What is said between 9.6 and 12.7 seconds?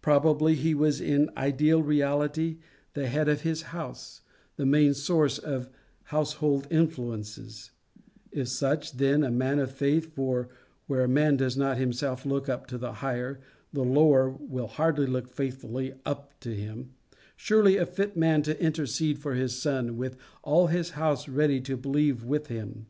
of faith, for, where a man does not himself look up